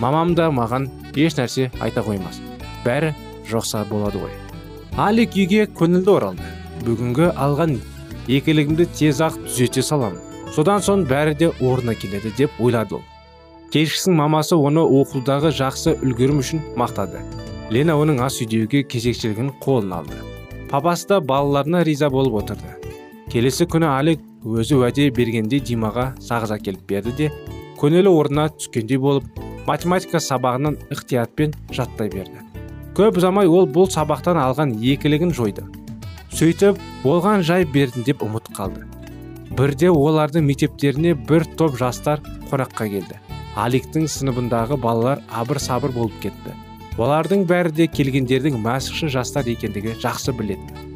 Мамам 0.02 0.34
да 0.38 0.48
маған 0.54 0.88
еш 1.16 1.36
нәрсе 1.38 1.70
айта 1.80 2.02
қоймас. 2.06 2.40
Бәрі 2.84 3.14
жоқса 3.50 3.84
болады 3.88 4.22
ғой. 4.22 4.34
Алик 4.98 5.36
үйге 5.38 5.66
көңілді 5.78 6.14
оралды. 6.14 6.48
Бүгінгі 6.86 7.32
алған 7.34 7.78
екілігімді 8.28 8.86
тез 8.98 9.22
ақ 9.24 9.38
түзете 9.44 9.82
саламын. 9.82 10.22
Содан 10.54 10.82
соң 10.82 11.04
бәрі 11.10 11.34
де 11.38 11.50
орнына 11.60 11.94
келеді 11.98 12.32
деп 12.38 12.60
ойлады 12.60 12.98
ол. 12.98 13.04
Кешкісін 13.72 14.16
мамасы 14.16 14.56
оны 14.56 14.80
оқудағы 14.80 15.52
жақсы 15.52 15.98
үлгерім 16.00 16.40
үшін 16.42 16.62
мақтады. 16.80 17.20
Лена 17.70 17.98
оның 18.00 18.22
ас 18.24 18.38
үйдегі 18.40 18.84
кезекшілігін 18.88 19.52
қолына 19.60 20.00
алды. 20.00 20.16
Папасы 20.70 21.08
да 21.08 21.20
балаларына 21.20 21.82
риза 21.84 22.08
болып 22.08 22.38
отырды. 22.42 22.74
Келесі 23.28 23.66
күні 23.68 23.90
алик 23.90 24.22
өзі 24.48 24.78
уәде 24.80 25.10
бергенде 25.12 25.58
димаға 25.60 26.14
сағыз 26.24 26.54
әкеліп 26.56 26.86
берді 26.88 27.12
де 27.18 27.26
көнелі 27.80 28.08
орнына 28.08 28.46
түскендей 28.56 29.00
болып 29.02 29.26
математика 29.68 30.20
сабағынан 30.24 30.78
ықтиятпен 30.94 31.52
жаттай 31.74 32.08
берді. 32.08 32.40
Көп 32.96 33.20
ұзамай 33.20 33.46
ол 33.46 33.68
бұл 33.68 33.90
сабақтан 33.92 34.40
алған 34.40 34.72
екілігін 34.80 35.34
жойды. 35.36 35.66
Сөйтіп 36.32 36.80
болған 37.04 37.44
жай 37.44 37.66
деп 37.68 38.24
ұмыт 38.24 38.48
қалды. 38.56 38.86
Бірде 39.52 39.90
олардың 39.90 40.44
мектептеріне 40.48 41.14
бір 41.14 41.44
топ 41.56 41.76
жастар 41.76 42.20
қонаққа 42.50 42.88
келді. 42.88 43.20
Аликтің 43.56 44.08
сыныбындағы 44.08 44.80
балалар 44.80 45.22
абыр 45.28 45.58
сабыр 45.58 45.92
болып 45.92 46.14
кетті. 46.22 46.56
Олардың 46.98 47.44
бәрі 47.46 47.72
де 47.74 47.86
келгендердің 47.86 48.60
мәсіхші 48.64 49.08
жастар 49.12 49.46
екендігі 49.46 49.98
жақсы 50.02 50.32
білетін. 50.32 50.87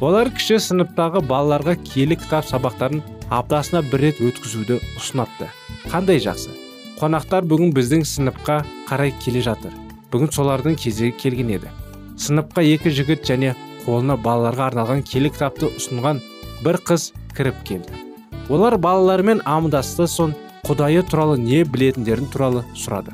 Олар 0.00 0.30
кіші 0.32 0.56
сыныптағы 0.64 1.20
балаларға 1.28 1.74
киелі 1.84 2.16
кітап 2.16 2.46
сабақтарын 2.48 3.02
аптасына 3.28 3.82
бір 3.84 4.06
рет 4.06 4.20
өткізуді 4.24 4.78
ұсынапты 4.96 5.50
қандай 5.92 6.20
жақсы. 6.24 6.54
Қонақтар 7.00 7.44
бүгін 7.48 7.74
біздің 7.76 8.04
сыныпқа 8.08 8.60
қарай 8.88 9.12
келе 9.20 9.42
жатыр. 9.44 9.72
Бүгін 10.12 10.32
солардың 10.32 10.76
кезегі 10.80 11.12
келген 11.20 11.52
еді. 11.56 11.72
Сыныпқа 12.20 12.64
екі 12.64 12.92
жігіт 12.96 13.24
және 13.28 13.54
қолына 13.84 14.16
балаларға 14.20 14.70
арналған 14.70 15.04
киелі 15.04 15.32
кітапты 15.34 15.68
ұсынған 15.68 16.20
бір 16.64 16.80
қыз 16.84 17.10
кіріп 17.36 17.60
келді. 17.68 18.04
Олар 18.48 18.76
балалармен 18.80 19.44
амандасты 19.44 20.08
соң 20.08 20.34
құдайы 20.68 21.04
туралы 21.08 21.38
не 21.40 21.62
білетіндерін 21.64 22.32
туралы 22.32 22.64
сұрады. 22.74 23.12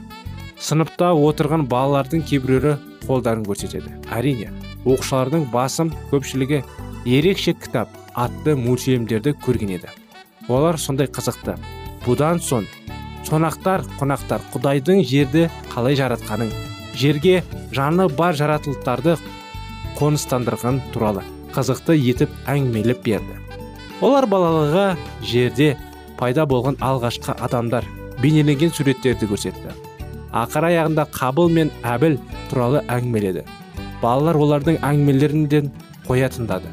Сыныпта 0.58 1.12
отырған 1.14 1.66
балалардың 1.70 2.24
кейбіреулері 2.26 2.78
қолдарын 3.06 3.44
көрсетеді. 3.46 3.92
Әрине 4.10 4.50
оқушылардың 4.86 5.48
басым 5.52 5.92
көпшілігі 6.12 6.62
ерекше 7.18 7.54
кітап 7.58 7.90
атты 8.14 8.56
мультфильмдерді 8.56 9.34
көрген 9.44 9.76
еді. 9.76 9.90
Олар 10.48 10.78
сондай 10.78 11.10
қызықты. 11.10 11.56
Бұдан 12.06 12.38
соң 12.42 12.66
сонақтар 13.26 13.82
қонақтар 13.98 14.44
құдайдың 14.52 15.02
жерді 15.04 15.48
қалай 15.72 15.98
жаратқанын 15.98 16.52
жерге 16.94 17.42
жаны 17.74 18.06
бар 18.08 18.36
жаратылықтарды 18.38 19.16
қоныстандырған 19.98 20.80
туралы 20.94 21.24
қызықты 21.56 21.96
етіп 21.98 22.32
әңгімелеп 22.46 23.02
берді. 23.04 23.40
Олар 24.04 24.28
балалыға 24.30 24.86
жерде 25.24 25.74
пайда 26.18 26.46
болған 26.46 26.78
алғашқы 26.84 27.34
адамдар 27.42 27.84
бейнеленген 28.22 28.72
суреттерді 28.76 29.28
көрсетті. 29.30 29.74
Ақыр 30.36 30.68
аяғында 30.70 31.06
қабыл 31.16 31.50
мен 31.52 31.70
әбіл 31.82 32.18
туралы 32.50 32.82
әңгімеледі. 32.92 33.46
Балалар 34.06 34.36
олардың 34.38 34.76
әңгімелерінен 34.86 35.72
қоя 36.06 36.28
тыңдады. 36.30 36.70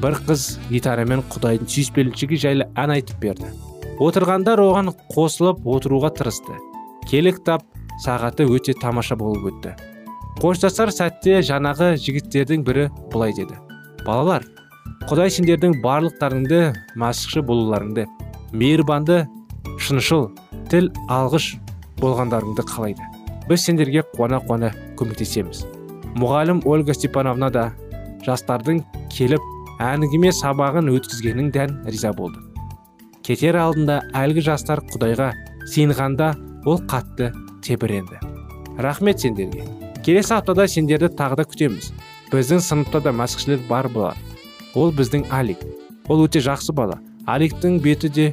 Бір 0.00 0.14
қыз 0.24 0.44
гитарамен 0.70 1.20
құдайдың 1.32 1.68
сүйіспеншілігі 1.68 2.38
жайлы 2.40 2.66
ән 2.80 2.94
айтып 2.94 3.18
берді. 3.20 3.50
Отырғандар 4.00 4.62
оған 4.62 4.88
қосылып 5.12 5.66
отыруға 5.68 6.10
тырысты. 6.16 6.56
Келі 7.10 7.34
кітап 7.36 7.66
сағаты 8.06 8.46
өте 8.48 8.72
тамаша 8.80 9.18
болып 9.20 9.50
өтті. 9.50 9.74
Қоштасар 10.40 10.94
сәтте 10.96 11.42
жаңағы 11.44 11.92
жігіттердің 12.00 12.64
бірі 12.64 12.88
былай 13.12 13.36
деді. 13.36 13.58
Балалар 14.06 14.48
құдай 15.10 15.28
сендердің 15.36 15.76
барлықтарыңды 15.84 16.62
машықшы 16.96 17.44
болуларыңды 17.44 18.06
мейірбанды 18.56 19.26
шыншыл 19.76 20.30
тіл 20.72 20.88
алғыш 21.12 21.52
болғандарыңды 22.00 22.64
қалайды. 22.72 23.12
Біз 23.50 23.68
сендерге 23.68 24.06
қуана 24.16 24.40
қуана 24.48 24.72
көмектесеміз 24.96 25.66
мұғалім 26.18 26.62
ольга 26.68 26.94
степановна 26.94 27.50
да 27.52 27.66
жастардың 28.26 28.82
келіп 29.12 29.44
әңгіме 29.82 30.32
сабағын 30.36 30.90
өткізгенін 30.92 31.52
дән 31.54 31.78
риза 31.88 32.12
болды. 32.16 32.40
Кетер 33.22 33.56
алдында 33.58 34.00
әлгі 34.18 34.44
жастар 34.48 34.82
құдайға 34.92 35.30
сыйынғанда 35.72 36.32
ол 36.66 36.82
қатты 36.90 37.32
тебіренді. 37.62 38.18
Рахмет 38.78 39.20
сендерге. 39.20 39.66
Келесі 40.02 40.34
аптада 40.38 40.66
сендерді 40.68 41.12
тағы 41.18 41.38
да 41.42 41.46
күтеміз. 41.46 41.92
Біздің 42.32 42.62
сыныпта 42.64 43.02
да 43.04 43.12
мәсіхшілер 43.14 43.62
бар 43.68 43.88
болар 43.92 44.18
ол 44.74 44.92
біздің 44.92 45.26
алик. 45.30 45.62
Ол 46.08 46.24
өте 46.26 46.42
жақсы 46.42 46.74
бала. 46.74 46.98
Аликтің 47.26 47.78
беті 47.82 48.08
де 48.08 48.26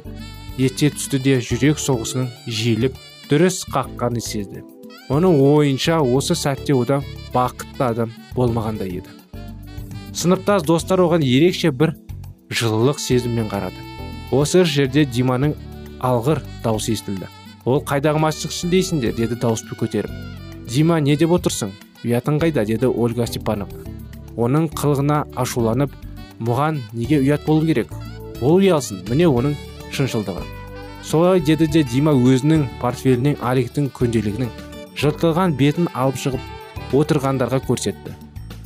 ете 0.58 0.90
түсті 0.90 1.20
де 1.22 1.38
жүрек 1.44 1.78
соғысының 1.78 2.28
жиіліп 2.48 2.96
дұрыс 3.30 3.62
қаққанын 3.70 4.24
сезді. 4.24 4.64
Оның 5.10 5.40
ойынша 5.42 5.98
осы 6.00 6.36
сәтте 6.38 6.74
одан 6.78 7.02
бақытты 7.34 7.82
адам 7.84 8.12
болмағандай 8.36 8.92
еді. 9.00 9.10
Сыныптас 10.14 10.62
достар 10.66 11.02
оған 11.02 11.24
ерекше 11.26 11.72
бір 11.72 11.96
жылылық 12.50 13.00
сезіммен 13.02 13.50
қарады. 13.50 13.74
Осы 14.30 14.64
жерде 14.64 15.04
диманың 15.04 15.56
алғыр 16.00 16.42
даусы 16.64 16.94
естілді. 16.94 17.26
Ол 17.64 17.82
қайдағы 17.82 18.22
машықшы 18.22 18.70
дейсіңдер 18.70 19.16
деді 19.18 19.38
дауысты 19.42 19.74
көтеріп. 19.74 20.14
Дима 20.70 21.00
не 21.00 21.16
деп 21.16 21.34
отырсың? 21.34 21.74
Ұятың 22.04 22.38
қайда 22.40 22.64
деді 22.64 22.88
ольга 22.88 23.26
степановна. 23.26 23.82
Оның 24.36 24.70
қылығына 24.78 25.24
ашуланып 25.36 25.92
мұған 26.40 26.80
неге 26.94 27.20
ұят 27.20 27.44
болу 27.46 27.66
керек? 27.66 27.92
Ол 28.40 28.62
ұялсын 28.62 29.04
міне 29.10 29.28
оның 29.28 29.58
шыншылдығы 29.92 30.46
солай 31.02 31.40
деді 31.40 31.66
де 31.66 31.82
дима 31.82 32.12
өзінің 32.12 32.66
портфелінен 32.80 33.38
аликтің 33.42 33.88
күнделігінің 33.96 34.50
жыртылған 34.98 35.54
бетін 35.58 35.88
алып 35.94 36.18
шығып 36.18 36.94
отырғандарға 36.96 37.60
көрсетті. 37.68 38.16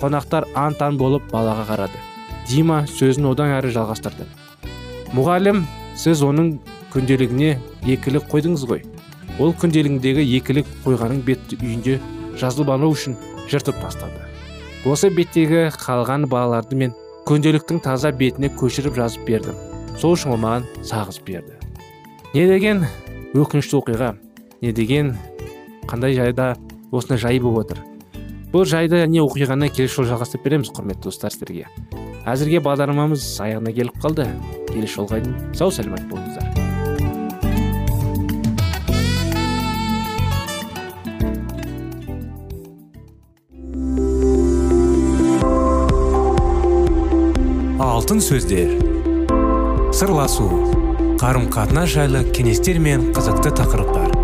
Қонақтар 0.00 0.47
аң 0.57 0.76
таң 0.78 0.99
болып 1.00 1.26
балаға 1.33 1.66
қарады. 1.69 2.00
Дима 2.49 2.85
сөзін 2.88 3.28
одан 3.31 3.52
әрі 3.59 3.73
жалғастырды. 3.75 4.26
Мұғалім 5.14 5.64
сіз 5.97 6.25
оның 6.26 6.57
күнделігіне 6.93 7.59
екілік 7.88 8.26
қойдыңыз 8.33 8.66
ғой. 8.69 8.85
Ол 9.38 9.54
күнделігіндегі 9.61 10.25
екілік 10.38 10.69
қойғаның 10.85 11.23
бет 11.26 11.57
үйінде 11.59 11.99
жазылып 12.40 12.73
алу 12.75 12.93
үшін 12.95 13.16
жыртып 13.50 13.80
тастады. 13.82 14.25
Осы 14.84 15.10
беттегі 15.10 15.71
қалған 15.80 16.28
балаларды 16.28 16.76
мен 16.76 16.93
күнделіктің 17.28 17.80
таза 17.84 18.13
бетіне 18.13 18.50
көшіріп 18.58 18.99
жазып 18.99 19.25
бердім. 19.28 19.56
Сол 19.97 20.19
үшін 20.19 20.34
ол 20.34 20.43
маған 20.43 20.67
сағыз 20.84 21.23
берді. 21.25 21.56
Не 22.34 22.47
деген 22.50 22.84
өкінішті 23.34 23.78
оқиға 23.80 24.15
не 24.60 24.73
деген 24.76 25.15
қандай 25.88 26.16
жайда 26.16 26.54
осындай 26.92 27.18
жай 27.18 27.40
болып 27.40 27.66
отыр? 27.66 27.84
Бұл 28.54 28.62
жайды 28.70 29.02
не 29.10 29.18
оқиғаны 29.18 29.66
келесі 29.75 29.97
жолы 29.99 30.12
жалғастырып 30.12 30.44
береміз 30.47 30.70
құрметті 30.76 31.08
достар 31.08 31.32
сіздерге. 31.34 31.66
Әзірге 32.25 32.60
бағдарламамыз 32.62 33.25
аяғына 33.42 33.75
келіп 33.75 33.99
қалды. 34.00 34.28
Келесі 34.70 35.00
жолға 35.00 35.18
дейін 35.25 35.56
сау 35.58 35.75
сәлемет 35.75 36.06
болыңыздар. 36.08 36.47
Алтын 47.84 48.23
сөздер. 48.23 48.78
Сырласу. 49.92 50.49
Қарым 51.20 51.50
қатынас 51.52 51.92
жайлы 51.94 52.25
кеңестер 52.30 52.80
мен 52.82 53.10
қызықты 53.16 53.52
тақырыптар. 53.60 54.24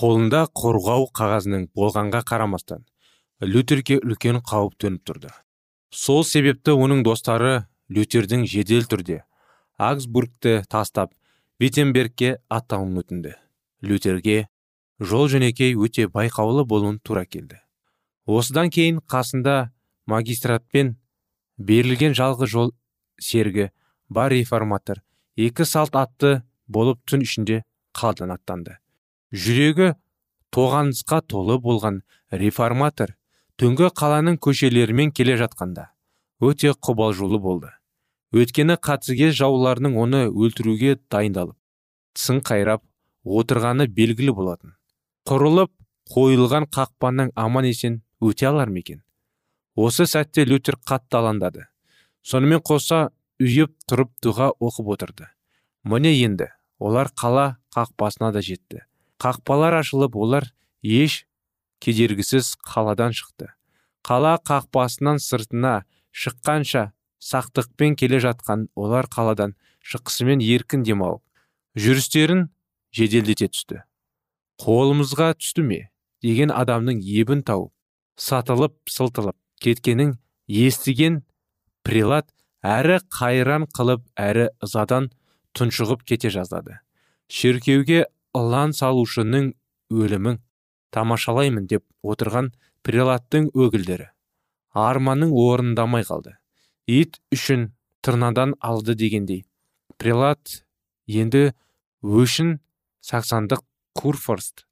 Қолында 0.00 0.46
қорғау 0.56 1.10
қағазының 1.12 1.66
болғанға 1.76 2.22
қарамастан 2.30 2.86
лютерге 3.44 3.98
үлкен 4.00 4.40
қауіп 4.40 4.76
төніп 4.80 5.04
тұрды. 5.04 5.30
Сол 5.92 6.24
себепті 6.24 6.72
оның 6.72 7.02
достары 7.04 7.66
лютердің 7.92 8.46
жедел 8.48 8.86
түрде 8.88 9.18
аксбургті 9.76 10.62
тастап 10.72 11.12
виттенбергке 11.60 12.38
аттануын 12.48 13.02
өтінді. 13.02 13.34
Лютерге 13.84 14.48
жол 15.00 15.28
жөнекей 15.32 15.76
өте 15.76 16.08
байқаулы 16.08 16.64
болуын 16.64 17.00
тура 17.04 17.24
келді. 17.24 17.60
Осыдан 18.24 18.72
кейін 18.72 19.00
қасында 19.04 19.70
магистратпен 20.08 20.96
берілген 21.56 22.16
жалғыз 22.16 22.52
жол 22.52 22.74
сергі 23.20 23.70
бар 24.08 24.32
реформатор 24.32 25.02
екі 25.36 25.64
салт 25.68 25.96
атты 25.96 26.40
болып 26.68 27.00
түн 27.08 27.24
ішінде 27.24 27.62
қалдан 27.96 28.32
аттанды. 28.32 28.79
Жүрегі 29.30 29.94
тоғанысқа 30.54 31.20
толы 31.30 31.58
болған 31.62 32.02
реформатор 32.30 33.14
түнгі 33.60 33.90
қаланың 34.00 34.38
көшелерімен 34.42 35.12
келе 35.14 35.36
жатқанда 35.38 35.90
өте 36.40 36.72
қобалжулы 36.72 37.38
болды. 37.38 37.70
Өйткені 38.34 38.76
қатыгез 38.78 39.34
жауларының 39.38 39.96
оны 39.98 40.22
өлтіруге 40.30 40.96
дайындалып 41.10 41.56
тісін 42.14 42.40
қайрап 42.46 42.82
отырғаны 43.24 43.86
белгілі 43.86 44.34
болатын. 44.34 44.74
Құрылып 45.28 45.72
қойылған 46.14 46.66
қақпаның 46.74 47.32
аман 47.38 47.68
есен 47.68 48.00
өте 48.20 48.48
алар 48.50 48.70
ма 48.70 48.82
екен? 48.82 49.02
Осы 49.76 50.06
сәтте 50.10 50.46
лютер 50.46 50.78
қатты 50.86 51.20
алаңдады. 51.20 51.66
Сонымен 52.22 52.62
қоса 52.66 53.10
үйіп 53.40 53.74
тұрып 53.88 54.12
дұға 54.24 54.50
оқып 54.58 54.94
отырды. 54.96 55.28
Міне 55.84 56.12
енді 56.24 56.50
олар 56.78 57.12
қала 57.14 57.60
қақпасына 57.76 58.32
да 58.32 58.42
жетті. 58.42 58.84
Қақпалар 59.20 59.80
ашылып 59.80 60.16
олар 60.16 60.48
еш 60.82 61.26
кедергісіз 61.80 62.56
қаладан 62.64 63.12
шықты. 63.12 63.52
Қала 64.02 64.38
қақпасынан 64.40 65.20
сыртына 65.20 65.84
шыққанша 66.12 66.92
сақтықпен 67.20 67.96
келе 68.00 68.20
жатқан 68.24 68.68
олар 68.74 69.06
қаладан 69.12 69.54
шыққысымен 69.84 70.40
еркін 70.40 70.82
демалып 70.82 71.22
жүрістерін 71.76 72.48
жеделдете 72.96 73.48
түсті. 73.52 73.84
Қолымызға 74.60 75.34
түсті 75.36 75.62
ме? 75.64 75.80
деген 76.20 76.50
адамның 76.52 77.00
ебін 77.00 77.40
тауып 77.48 77.72
сатылып 78.20 78.74
сылтылып 78.92 79.36
кеткенін 79.64 80.18
естіген 80.48 81.22
прилат 81.86 82.28
әрі 82.60 82.98
қайран 83.08 83.64
қылып 83.76 84.04
әрі 84.20 84.50
ызадан 84.64 85.08
тұншығып 85.56 86.04
кете 86.04 86.30
жаздады. 86.34 86.80
Шіркеуге 87.28 88.04
ылан 88.36 88.72
салушының 88.76 89.52
өлімін 89.90 90.40
тамашалаймын 90.94 91.66
деп 91.70 91.84
отырған 92.02 92.52
прилаттың 92.86 93.50
өгілдері 93.54 94.10
арманның 94.74 95.32
орындамай 95.34 96.04
қалды. 96.06 96.36
Ит 96.86 97.20
үшін 97.34 97.70
тырнадан 98.02 98.54
алды 98.60 98.94
дегендей. 98.94 99.44
Прилат 99.98 100.64
енді 101.06 101.52
өшін 102.02 102.58
саксандық 103.04 103.64
курфорст 103.94 104.64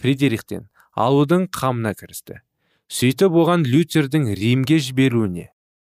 фридерихтен 0.00 0.68
алудың 0.96 1.48
қамына 1.52 1.94
кірісті. 1.94 2.40
Сөйтіп 2.88 3.36
оған 3.40 3.64
лютердің 3.68 4.32
римге 4.38 4.78
жіберуіне 4.78 5.50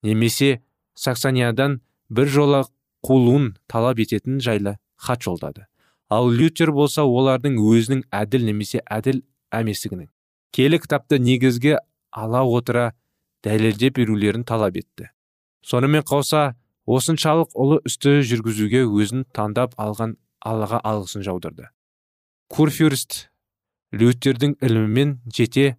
немесе 0.02 0.62
саксониядан 0.94 1.80
бір 2.10 2.28
жола 2.30 2.62
қуылуын 3.06 3.54
талап 3.66 3.98
ететін 4.02 4.40
жайлы 4.40 4.76
хат 4.96 5.22
жолдады. 5.22 5.66
Ал 6.10 6.30
лютер 6.30 6.72
болса 6.72 7.02
олардың 7.02 7.56
өзінің 7.60 8.04
әділ 8.14 8.46
немесе 8.46 8.82
әділ 8.86 9.22
әместігінің 9.54 10.08
келі 10.56 10.78
кітапты 10.80 11.18
негізге 11.20 11.76
ала 12.10 12.40
отыра 12.48 12.92
дәлелдеп 13.44 13.98
берулерін 13.98 14.44
талап 14.48 14.78
етті. 14.80 15.10
Сонымен 15.60 16.06
қоса 16.08 16.54
осыншалық 16.88 17.52
ұлы 17.52 17.80
үсті 17.84 18.22
жүргізуге 18.24 18.86
өзін 18.86 19.26
таңдап 19.36 19.74
алған 19.76 20.16
аллаға 20.40 20.80
алғысын 20.80 21.26
жаудырды. 21.26 21.68
Курфюрст 22.48 23.28
лютердің 23.92 24.56
ілімімен 24.64 25.18
жете 25.34 25.76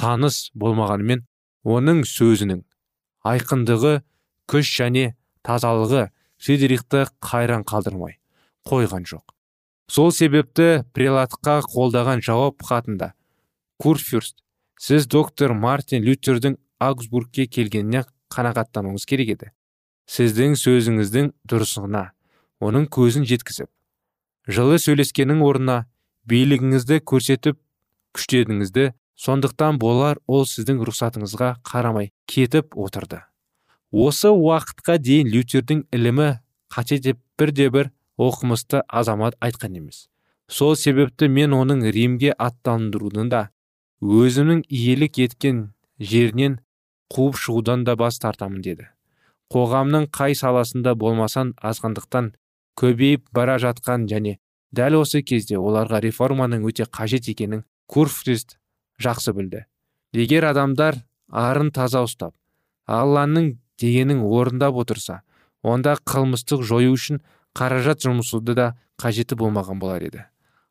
таныс 0.00 0.50
болмағанымен 0.58 1.22
оның 1.62 2.02
сөзінің 2.10 2.64
айқындығы 3.30 4.00
күш 4.50 4.72
және 4.80 5.12
тазалығы 5.46 6.08
фредерикті 6.42 7.06
қайран 7.22 7.62
қалдырмай. 7.68 8.18
Қойған 8.66 9.06
жоқ. 9.08 9.24
Сол 9.88 10.10
себепті 10.10 10.84
прелатқа 10.94 11.60
қолдаған 11.70 12.22
жауап 12.26 12.64
хатында 12.66 13.12
курфюрст 13.78 14.42
сіз 14.80 15.06
доктор 15.06 15.54
мартин 15.54 16.02
лютердің 16.02 16.58
аугсбургке 16.82 17.46
келгеніне 17.46 18.04
қанағаттануыңыз 18.34 19.06
керек 19.06 19.36
еді. 19.36 19.52
Сіздің 20.10 20.58
сөзіңіздің 20.58 21.32
дұрысына 21.48 22.10
оның 22.62 22.90
көзін 22.90 23.26
жеткізіп 23.26 23.70
жылы 24.46 24.78
сөйлескенің 24.82 25.42
орнына 25.42 25.78
билігіңізді 26.30 27.00
көрсетіп 27.10 27.58
күштедіңізді 28.16 28.92
сондықтан 29.22 29.80
болар 29.82 30.20
ол 30.26 30.46
сіздің 30.46 30.82
рұқсатыңызға 30.86 31.56
қарамай 31.66 32.12
кетіп 32.30 32.76
отырды. 32.78 33.22
Осы 33.90 34.30
уақытқа 34.30 34.98
дейін 35.02 35.30
лютердің 35.32 35.84
ілімі 35.94 36.36
қате 36.72 36.98
деп 37.02 37.20
бірде 37.38 37.70
бір 37.70 37.90
оқымысты 38.18 38.82
азамат 38.88 39.36
айтқан 39.40 39.76
емес. 39.76 40.08
Сол 40.48 40.76
себепті 40.76 41.28
мен 41.28 41.52
оның 41.52 41.84
римге 41.92 42.32
аттандырудың 42.32 43.30
да 43.30 43.48
өзімнің 44.02 44.62
иелік 44.68 45.18
еткен 45.18 45.72
жерінен 45.98 46.60
қуып 47.12 47.38
шығудан 47.40 47.84
да 47.84 47.96
бас 47.96 48.18
тартамын 48.22 48.62
деді. 48.62 48.88
Қоғамның 49.52 50.08
қай 50.10 50.34
саласында 50.34 50.94
болмасан 50.94 51.54
азғандықтан 51.62 52.32
көбейіп 52.78 53.26
бара 53.32 53.58
жатқан 53.62 54.08
және 54.10 54.38
дәл 54.74 55.00
осы 55.02 55.22
кезде 55.22 55.58
оларға 55.58 56.00
реформаның 56.02 56.66
өте 56.66 56.86
қажет 56.86 57.28
екенін 57.30 57.64
курфрист 57.86 58.58
жақсы 59.02 59.32
білді. 59.36 59.64
Егер 60.12 60.48
адамдар 60.50 61.02
арын 61.30 61.70
таза 61.70 62.02
ұстап 62.06 62.34
алланың 62.86 63.56
дегенін 63.80 64.22
орындап 64.24 64.76
отырса 64.78 65.20
онда 65.62 65.96
қылмыстық 66.06 66.62
жою 66.62 66.94
үшін 66.94 67.20
қаражат 67.56 68.04
жұмсауды 68.04 68.54
да 68.56 68.66
қажеті 69.00 69.38
болмаған 69.40 69.80
болар 69.80 70.04
еді. 70.04 70.24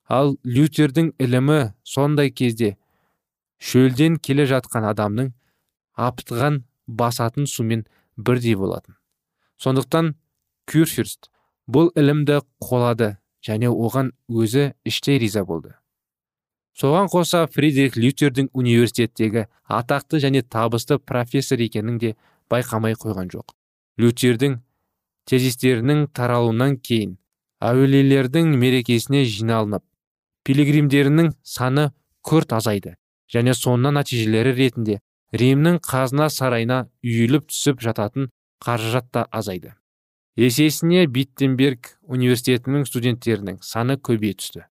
Ал 0.08 0.36
лютердің 0.46 1.14
ілімі 1.20 1.74
сондай 1.84 2.30
кезде 2.30 2.76
шөлден 3.58 4.20
келе 4.22 4.46
жатқан 4.50 4.86
адамның 4.92 5.32
аптыған 5.98 6.62
басатын 6.88 7.48
сумен 7.50 7.86
бірдей 8.18 8.56
болатын. 8.56 8.96
Сондықтан 9.58 10.14
кюрфюрст 10.70 11.32
бұл 11.68 11.90
ілімді 11.98 12.42
қолады 12.62 13.16
және 13.46 13.72
оған 13.72 14.12
өзі 14.30 14.74
іштей 14.86 15.20
риза 15.22 15.46
болды. 15.46 15.74
Соған 16.76 17.08
қоса 17.08 17.46
фридрих 17.48 17.96
лютердің 17.96 18.50
университеттегі 18.54 19.46
атақты 19.72 20.20
және 20.20 20.42
табысты 20.44 20.98
профессор 21.00 21.62
екенін 21.64 21.98
де 21.98 22.16
байқамай 22.52 22.98
қойған 23.00 23.32
жоқ. 23.32 23.54
Лютердің 23.98 24.60
тезистерінің 25.30 26.08
таралуынан 26.16 26.78
кейін 26.78 27.16
әулиелердің 27.66 28.52
мерекесіне 28.62 29.24
жиналынып 29.26 29.84
пилигримдерінің 30.46 31.32
саны 31.56 31.90
күрт 32.26 32.54
азайды 32.58 32.96
және 33.34 33.56
соңынан 33.58 33.98
нәтижелері 34.00 34.54
ретінде 34.60 35.00
римнің 35.34 35.80
қазына 35.86 36.30
сарайына 36.30 36.86
үйіліп 37.04 37.50
түсіп 37.50 37.82
жататын 37.82 38.30
қаражат 38.64 39.10
та 39.12 39.26
азайды. 39.32 39.74
Есесіне 40.36 41.06
биттенберг 41.08 41.96
университетінің 42.12 42.86
студенттерінің 42.88 43.60
саны 43.64 43.96
көбейе 43.98 44.36
түсті. 44.40 44.66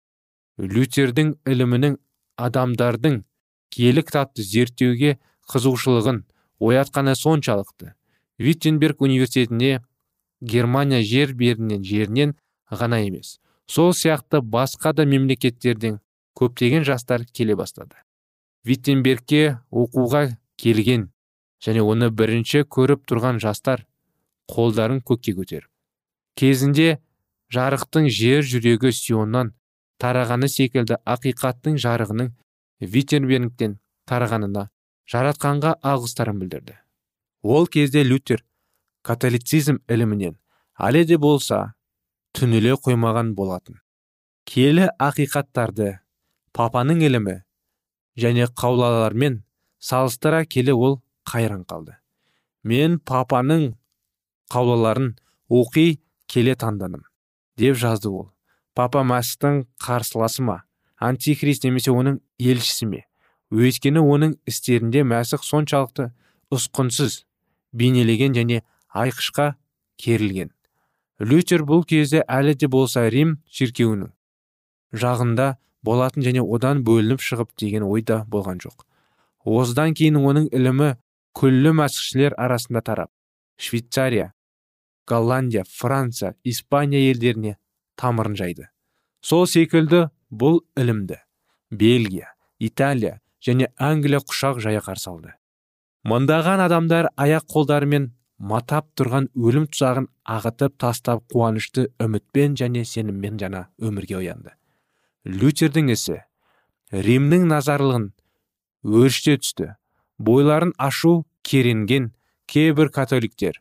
Лютердің 0.58 1.34
ілімінің 1.48 1.98
адамдардың 2.40 3.20
киелі 3.70 4.04
кітапты 4.08 4.44
зерттеуге 4.44 5.18
қызығушылығын 5.52 6.22
оятқаны 6.60 7.14
соншалықты 7.16 7.94
виттенберг 8.40 9.02
университетіне 9.04 9.80
германия 10.40 11.02
жер 11.02 11.34
берінен 11.34 11.84
жерінен 11.84 12.34
ғана 12.70 13.00
емес. 13.06 13.38
Сол 13.66 13.92
сияқты 13.92 14.40
басқа 14.40 14.92
да 14.92 15.04
мемлекеттерден 15.06 16.00
көптеген 16.34 16.84
жастар 16.84 17.24
келе 17.24 17.56
бастады. 17.56 17.96
Виттенбергке 18.64 19.58
оқуға 19.70 20.36
келген 20.56 21.10
және 21.62 21.84
оны 21.84 22.10
бірінші 22.10 22.64
көріп 22.64 23.06
тұрған 23.08 23.40
жастар 23.40 23.86
қолдарын 24.50 25.00
көкке 25.04 25.36
көтеріп. 25.36 25.68
Кезінде 26.34 26.98
жарықтың 27.52 28.08
жер 28.08 28.44
жүрегі 28.46 28.92
сионнан 28.96 29.54
тарағаны 30.00 30.48
секілді 30.48 30.98
ақиқаттың 31.04 31.78
жарығының 31.82 32.32
виттенбергтен 32.80 33.78
тарағанына 34.08 34.68
жаратқанға 35.10 35.76
алғыстарын 35.82 36.38
білдірді. 36.40 36.76
Ол 37.42 37.66
кезде 37.66 38.04
лютер 38.04 38.44
католицизм 39.02 39.80
ілімінен. 39.88 40.36
Әлі 40.80 41.04
де 41.08 41.18
болса 41.20 41.74
түніле 42.36 42.76
қоймаған 42.80 43.34
болатын. 43.36 43.80
Келі 44.48 44.88
ақиқаттарды 45.00 45.98
папаның 46.56 47.02
ілімі 47.06 47.40
және 48.20 48.48
қаулалармен 48.56 49.42
салыстыра 49.80 50.44
келе 50.44 50.74
ол 50.74 51.00
қайран 51.28 51.64
қалды. 51.64 51.96
Мен 52.64 52.98
папаның 52.98 53.74
қаулаларын 54.52 55.14
оқи 55.48 56.00
келе 56.28 56.56
таңдадым 56.56 57.04
деп 57.58 57.76
жазды 57.76 58.10
ол. 58.10 58.30
Папа 58.74 59.02
мәсіхтің 59.04 59.64
қарсыласы 59.82 60.42
ма? 60.46 60.62
Антихрист 60.96 61.64
немесе 61.64 61.92
оның 61.92 62.20
елшісі 62.38 62.86
ме? 62.86 63.04
Өйткені 63.50 64.00
оның 64.00 64.36
істерінде 64.48 65.02
мәсіх 65.02 65.42
соншалықты 65.44 66.10
ұсқынсыз 66.54 67.24
бейнелеген 67.72 68.36
және 68.36 68.60
айқышқа 68.94 69.54
керілген. 70.00 70.50
Лютер 71.20 71.64
бұл 71.68 71.84
кезде 71.84 72.22
әлі 72.28 72.54
де 72.56 72.68
болса 72.68 73.04
рим 73.12 73.38
шіркеуінің 73.52 74.10
жағында 74.92 75.56
болатын 75.84 76.24
және 76.24 76.42
одан 76.42 76.82
бөлініп 76.84 77.22
шығып 77.24 77.52
деген 77.60 77.84
ойда 77.84 78.24
болған 78.28 78.60
жоқ. 78.62 78.84
Осыдан 79.44 79.94
кейін 79.94 80.18
оның 80.20 80.48
ілімі 80.52 80.94
күллі 81.36 81.72
мәсіхшілер 81.76 82.36
арасында 82.36 82.82
тарап 82.84 83.10
швейцария 83.60 84.32
голландия 85.06 85.64
франция 85.68 86.34
испания 86.44 87.10
елдеріне 87.10 87.56
тамырын 87.96 88.36
жайды. 88.36 88.68
Сол 89.20 89.46
секілді 89.46 90.08
бұл 90.30 90.62
ілімді 90.76 91.20
бельгия 91.70 92.34
италия 92.58 93.20
және 93.44 93.70
англия 93.76 94.20
құшақ 94.20 94.60
жая 94.60 94.80
қарсы 94.84 95.10
алды. 95.10 95.34
Мыңдаған 96.04 96.64
адамдар 96.64 97.10
аяқ 97.16 97.46
қолдарымен 97.52 98.10
матап 98.40 98.88
тұрған 98.96 99.28
өлім 99.36 99.66
тұзағын 99.68 100.08
ағытып 100.34 100.78
тастап 100.80 101.22
қуанышты 101.32 101.90
үмітпен 102.00 102.56
және 102.56 102.86
сеніммен 102.88 103.36
жана 103.38 103.66
өмірге 103.78 104.16
оянды. 104.22 104.54
Лютердің 105.28 105.92
ісі 105.92 106.22
римнің 106.90 107.44
назарлығын 107.50 108.06
өршіте 108.88 109.36
түсті. 109.44 109.66
Бойларын 110.18 110.72
ашу 110.78 111.26
керенген 111.44 112.10
кейбір 112.48 112.90
католиктер 112.92 113.60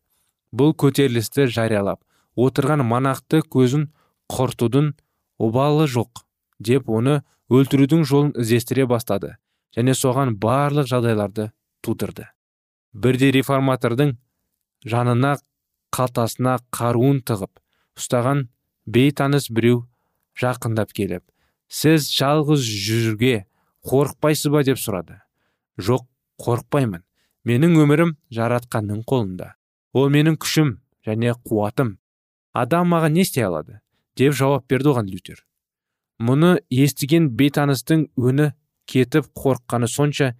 бұл 0.55 0.73
көтерілісті 0.79 1.49
жариялап 1.51 2.01
отырған 2.39 2.85
манақты 2.87 3.43
көзін 3.51 3.89
құртудың 4.31 4.93
обалы 5.39 5.85
жоқ 5.91 6.23
деп 6.59 6.89
оны 6.89 7.19
өлтірудің 7.51 8.05
жолын 8.07 8.33
іздестіре 8.39 8.87
бастады 8.89 9.35
және 9.75 9.93
соған 9.93 10.35
барлық 10.39 10.87
жағдайларды 10.89 11.51
тудырды. 11.85 12.27
Бірде 12.93 13.31
реформатордың 13.31 14.15
жанына 14.85 15.35
қалтасына 15.95 16.59
қаруын 16.75 17.23
тығып 17.25 17.59
ұстаған 17.99 18.47
бейтаныс 18.85 19.49
біреу 19.51 19.83
жақындап 20.39 20.93
келіп 20.95 21.23
сіз 21.69 22.09
жалғыз 22.13 22.63
жүрге 22.63 23.45
қорықпайсыз 23.85 24.51
ба? 24.51 24.63
деп 24.63 24.77
сұрады. 24.77 25.21
Жоқ 25.79 26.05
қорықпаймын. 26.41 27.03
Менің 27.47 27.77
өмірім 27.83 28.15
жаратқанның 28.35 29.03
қолында. 29.07 29.53
Ол 29.93 30.09
менің 30.11 30.37
күшім 30.41 30.79
және 31.05 31.35
қуатым. 31.45 31.97
Адам 32.53 32.91
маған 32.93 33.15
не 33.15 33.23
істей 33.27 33.45
алады? 33.45 33.79
деп 34.17 34.33
жауап 34.33 34.67
берді 34.69 34.93
оған 34.93 35.07
лютер. 35.09 35.45
Мұны 36.19 36.59
естіген 36.69 37.29
бейтаныстың 37.39 38.09
өні 38.17 38.51
кетіп 38.85 39.29
қорыққаны 39.37 39.87
сонша 39.87 40.33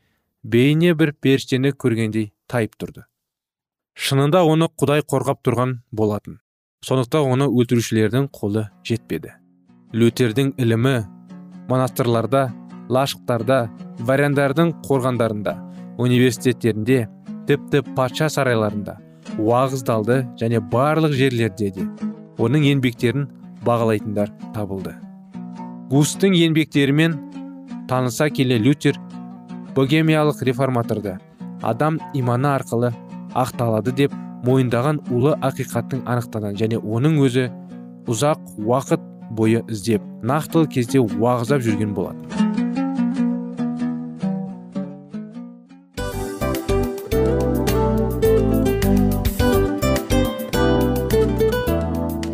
бейне 0.43 0.93
бір 0.93 1.13
періштені 1.13 1.71
көргендей 1.71 2.33
тайып 2.47 2.75
тұрды. 2.75 3.05
Шынында 3.95 4.43
оны 4.47 4.69
құдай 4.79 5.03
қорғап 5.03 5.41
тұрған 5.45 5.79
болатын. 5.91 6.39
Сондықтан 6.85 7.33
оны 7.33 7.47
өлтірушілердің 7.49 8.29
қолы 8.31 8.69
жетпеді. 8.87 9.33
Лютердің 9.93 10.53
ілімі 10.57 10.95
монастырларда 11.69 12.49
лашықтарда 12.89 13.59
дворяндардың 13.99 14.71
қорғандарында 14.85 15.55
университеттерінде 15.99 17.07
тіпті 17.49 17.83
патша 17.97 18.29
сарайларында 18.31 18.95
уағыздалды 19.37 20.21
және 20.39 20.61
барлық 20.71 21.13
жерлерде 21.17 21.69
де 21.75 21.85
оның 22.39 22.65
еңбектерін 22.71 23.27
бағалайтындар 23.65 24.31
табылды. 24.55 24.95
Густың 25.91 26.37
еңбектерімен 26.37 27.17
таныса 27.89 28.29
келе 28.29 28.59
лютер 28.61 28.97
богемиялық 29.75 30.43
реформаторды 30.45 31.17
адам 31.61 31.99
иманы 32.13 32.53
арқылы 32.53 32.93
ақталады 33.35 33.93
деп 33.95 34.13
мойындаған 34.47 35.01
улы 35.11 35.35
ақиқаттың 35.43 36.05
анықтаған 36.07 36.55
және 36.59 36.79
оның 36.79 37.19
өзі 37.25 37.49
ұзақ 38.09 38.39
уақыт 38.63 39.03
бойы 39.35 39.63
іздеп 39.69 40.05
нақтылы 40.23 40.69
кезде 40.71 41.01
уағыздап 41.03 41.61
жүрген 41.65 41.93
болатын. 41.93 42.25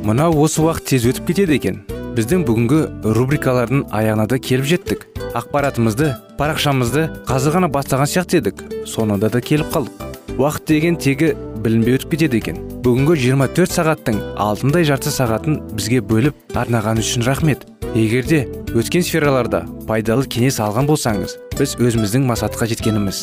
Мынау 0.06 0.38
осы 0.46 0.62
уақыт 0.62 0.86
тез 0.94 1.10
өтіп 1.10 1.32
кетеді 1.32 1.58
екен. 1.58 1.82
Біздің 2.16 2.46
бүгінгі 2.48 2.82
рубрикалардың 3.18 3.88
аяғына 3.90 4.30
да 4.30 4.38
келіп 4.40 4.70
жеттік. 4.70 5.08
Ақпаратымызды 5.36 6.14
парақшамызды 6.40 7.10
қазір 7.28 7.58
ғана 7.58 7.74
бастаған 7.74 8.08
сияқты 8.08 8.40
едік. 8.40 8.62
Соңында 8.88 9.34
да 9.34 9.42
келіп 9.44 9.74
қалдық. 9.74 10.05
Уақыт 10.38 10.68
деген 10.68 10.98
тегі 11.00 11.32
білінбей 11.64 11.96
өтіп 11.96 12.12
кетеді 12.16 12.40
екен. 12.42 12.58
Бүгінгі 12.84 13.16
24 13.22 13.72
сағаттың 13.72 14.18
алтындай 14.36 14.84
жарты 14.88 15.14
сағатын 15.14 15.62
бізге 15.72 16.02
бөліп 16.04 16.58
арнаған 16.60 17.00
үшін 17.00 17.24
рахмет. 17.24 17.64
Егерде 17.96 18.44
өткен 18.76 19.06
сфераларда 19.08 19.64
пайдалы 19.88 20.28
кеңес 20.28 20.60
алған 20.60 20.90
болсаңыз 20.90 21.38
біз 21.56 21.78
өзіміздің 21.80 22.28
мақсатқа 22.28 22.68
жеткеніміз. 22.74 23.22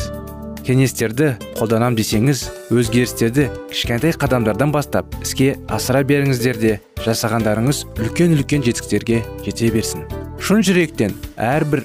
Кеңестерді 0.64 1.34
қолданам 1.58 1.98
десеңіз 1.98 2.46
өзгерістерді 2.72 3.50
кішкентай 3.68 4.14
қадамдардан 4.16 4.72
бастап 4.72 5.12
іске 5.20 5.56
асыра 5.68 6.04
беріңіздер 6.06 6.60
де 6.62 6.76
жасағандарыңыз 7.04 7.84
үлкен 7.98 8.38
үлкен 8.38 8.64
жетістіктерге 8.64 9.20
жете 9.44 9.72
берсін. 9.74 10.06
Шын 10.40 10.64
жүректен 10.64 11.18
әрбір 11.36 11.84